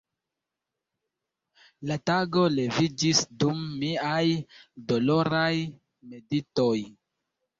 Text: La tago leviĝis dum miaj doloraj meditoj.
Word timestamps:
La 1.89 1.97
tago 2.09 2.45
leviĝis 2.53 3.21
dum 3.43 3.61
miaj 3.83 4.23
doloraj 4.93 5.53
meditoj. 6.15 6.73